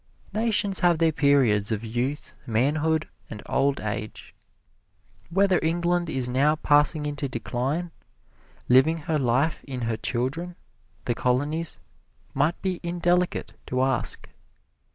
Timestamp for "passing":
6.55-7.05